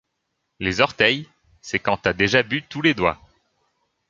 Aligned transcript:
Les 0.59 0.81
orteils, 0.81 1.29
c’est 1.61 1.77
quand 1.77 1.97
t’as 1.97 2.13
déjà 2.13 2.41
bu 2.41 2.63
tous 2.63 2.81
les 2.81 2.95
doigts. 2.95 3.19